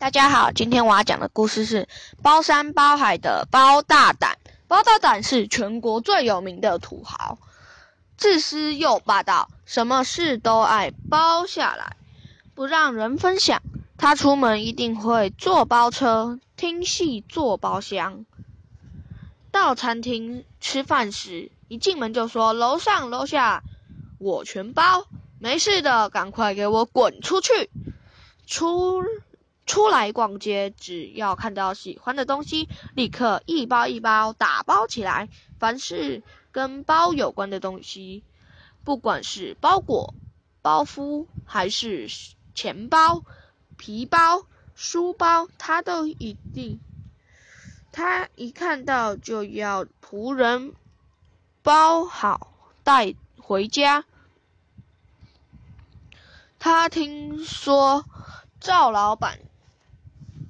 [0.00, 1.88] 大家好，今天我要讲的故事是
[2.22, 4.38] 包山包海的包大胆。
[4.68, 7.36] 包大胆是全国最有名的土豪，
[8.16, 11.96] 自私又霸道，什么事都爱包下来，
[12.54, 13.60] 不让人分享。
[13.96, 18.24] 他出门一定会坐包车，听戏坐包厢。
[19.50, 23.64] 到餐厅吃饭时，一进门就说：“楼上楼下
[24.20, 25.08] 我全包，
[25.40, 27.68] 没事的，赶快给我滚出去！”
[28.46, 29.02] 出
[29.68, 35.28] 出来逛街，只要看到喜欢的东西，立刻一包一包打包起来。
[35.60, 38.24] 凡是跟包有关的东西，
[38.82, 40.14] 不管是包裹、
[40.62, 42.08] 包袱，还是
[42.54, 43.22] 钱包。
[43.76, 44.44] 皮包、
[44.74, 46.80] 书包，他都一定，
[47.92, 50.72] 他一看到就要仆人
[51.62, 54.04] 包好带回家。
[56.58, 58.04] 他听说
[58.58, 59.38] 赵老板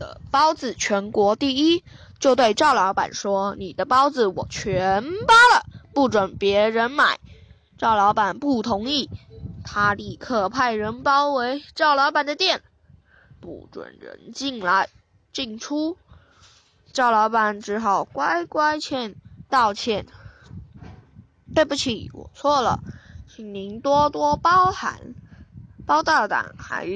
[0.00, 1.84] 的包子全国第一，
[2.18, 7.20] 就对赵老板说：“你的包子我全包了，不准别人买。”
[7.76, 9.10] 赵老板不同意，
[9.62, 12.62] 他立刻派人包围赵老板的店。
[13.40, 14.88] 不准人进来、
[15.32, 15.96] 进出，
[16.92, 19.14] 赵老板只好乖乖欠
[19.48, 20.06] 道歉。
[21.54, 22.80] 对不起，我错了，
[23.28, 25.14] 请您多多包涵。
[25.86, 26.86] 包大胆还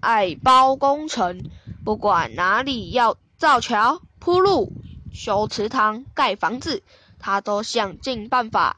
[0.00, 1.48] 爱包工程，
[1.88, 4.74] 不管哪里要造桥、铺路、
[5.10, 6.82] 修祠堂、盖房子，
[7.18, 8.76] 他都想尽办法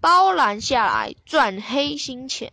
[0.00, 2.52] 包揽下来赚黑心钱。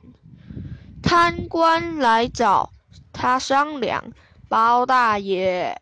[1.02, 2.70] 贪官来找。
[3.14, 4.14] 他商量，
[4.48, 5.82] 包大爷，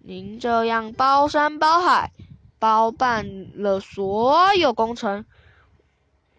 [0.00, 2.10] 您这样包山包海，
[2.58, 5.24] 包办了所有工程，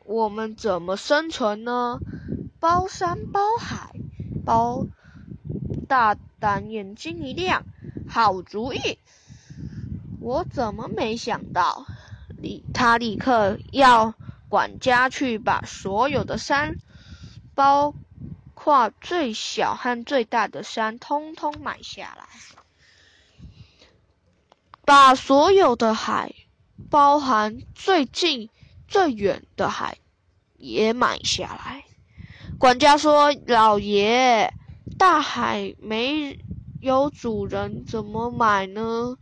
[0.04, 2.02] 我们怎么生存呢？
[2.60, 3.96] 包山包海，
[4.46, 4.86] 包
[5.88, 7.64] 大但眼睛一亮，
[8.10, 8.98] 好主意！
[10.20, 11.86] 我怎么没想到？
[12.38, 14.14] 立他立刻要
[14.50, 16.76] 管家去把所有的山
[17.56, 17.94] 包。
[18.54, 22.28] 括最小和最大的山，通通买下来，
[24.86, 26.36] 把所有的海，
[26.92, 28.52] 包含最近、
[28.88, 29.98] 最远的海，
[30.58, 31.86] 也买下来。
[32.60, 34.54] 管家说：“老爷，
[35.02, 36.38] 大海没
[36.80, 39.18] 有主人，怎么买呢？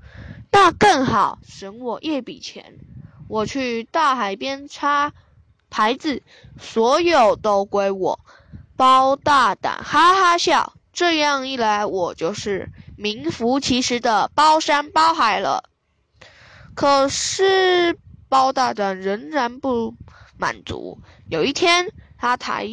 [0.52, 2.80] 那更好，省我一笔钱。
[3.30, 5.14] 我去大海边插
[5.70, 6.22] 牌子，
[6.58, 8.20] 所有都归我。”
[8.76, 15.64] 包大胆哈哈笑，这样一来，我就是名副其实的包山包海了。
[16.76, 17.98] 可是
[18.28, 19.96] 包大胆仍然不
[20.38, 21.00] 满足。
[21.30, 22.68] 有一天，他抬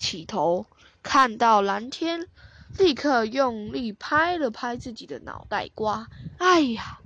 [0.00, 0.66] 起头，
[1.02, 2.26] 看到蓝天，
[2.78, 6.08] 立刻用力拍了拍自己的脑袋瓜。
[6.38, 7.00] 哎呀，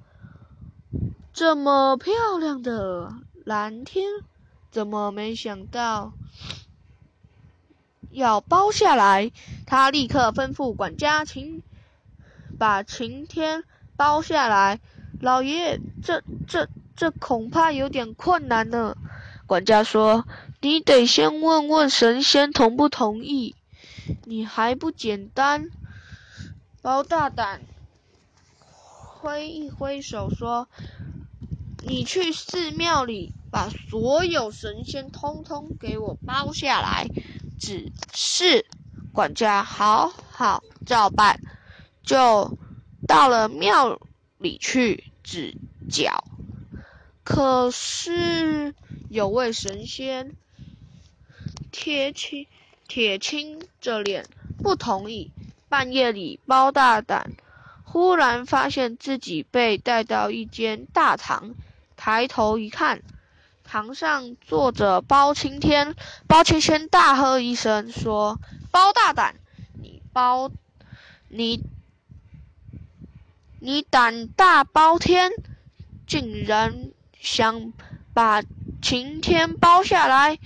[1.32, 4.08] 这么漂亮的蓝天，
[4.70, 6.12] 怎么没想到？
[8.10, 9.32] 要包下来，
[9.66, 11.62] 他立刻吩咐管家晴
[12.58, 13.64] 把晴天
[13.96, 14.80] 包下来。
[15.20, 18.96] 老爷，这这这恐怕有点困难呢。
[19.46, 20.26] 管家说
[20.60, 23.56] ：“你得先问问神仙同不同意。”
[24.24, 25.70] 你还不简单？
[26.82, 27.62] 包大胆
[29.20, 30.68] 挥一挥手说
[31.86, 37.06] ：“你去寺庙里把所有神仙通通给我包下来。”
[37.58, 38.66] 只是
[39.12, 41.40] 管家好好照办，
[42.02, 42.58] 就
[43.06, 43.98] 到了庙
[44.36, 45.56] 里去指
[45.90, 46.24] 教。
[47.22, 48.74] 可是
[49.08, 50.36] 有位神仙
[51.72, 52.46] 铁青
[52.86, 54.26] 铁青着脸
[54.62, 55.30] 不同意。
[55.68, 57.32] 半夜里，包大胆
[57.82, 61.54] 忽然发现自己被带到一间大堂，
[61.96, 63.02] 抬头一看。
[63.64, 65.96] 堂上坐着包青天，
[66.28, 68.38] 包青天大喝一声说
[68.70, 69.36] ：“包大胆，
[69.72, 70.52] 你包
[71.28, 71.64] 你
[73.58, 75.32] 你胆大包天，
[76.06, 77.72] 竟然想
[78.12, 78.42] 把
[78.82, 80.38] 晴天包下来，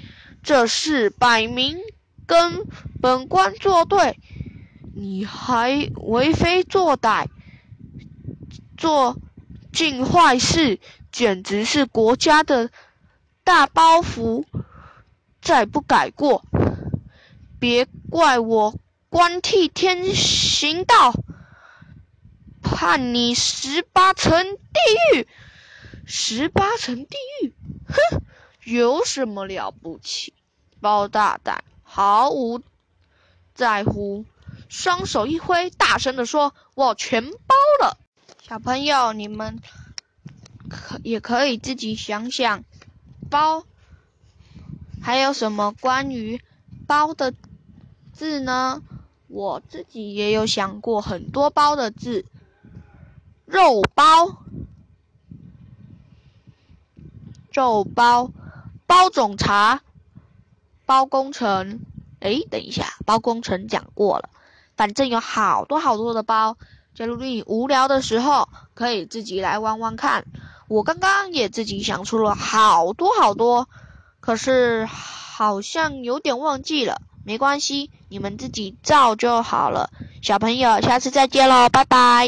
[0.42, 1.76] 这事摆明
[2.28, 2.66] 跟
[3.00, 4.20] 本官作对，
[4.94, 7.26] 你还为非作歹，
[8.76, 9.16] 做
[9.72, 10.78] 尽坏事，
[11.10, 12.70] 简直是国家的。”
[13.42, 14.44] 大包袱，
[15.40, 16.44] 再不改过，
[17.58, 18.78] 别怪我
[19.08, 21.14] 官替天行道，
[22.60, 25.26] 判你十八层地狱。
[26.04, 27.54] 十八层地狱，
[27.86, 28.22] 哼，
[28.64, 30.34] 有什么了不起？
[30.78, 31.64] 包大胆
[31.98, 32.62] 毫无
[33.54, 34.24] 在乎，
[34.68, 37.98] 双手一挥，大声的说：“我全包了。”
[38.40, 39.60] 小朋友，你们
[40.70, 42.62] 可也可以自己想想，
[43.28, 43.64] 包
[45.02, 46.40] 还有什么关于
[46.86, 47.34] 包的
[48.12, 48.80] 字呢？
[49.26, 52.24] 我自己也有想过很多包的字，
[53.44, 54.44] 肉包、
[57.50, 58.30] 肉包、
[58.86, 59.82] 包种茶、
[60.86, 61.80] 包工程。
[62.20, 64.28] 哎，等一下，包工程讲过了。
[64.76, 66.56] 反正有好多好多的包，
[66.94, 70.24] 假如你无聊的时候，可以自己来玩玩看。
[70.68, 73.68] 我刚刚也自己想出了好多好多，
[74.20, 77.00] 可是好像有点忘记了。
[77.24, 79.90] 没关系，你们自己照就好了。
[80.22, 82.26] 小朋友，下次再见喽，拜拜。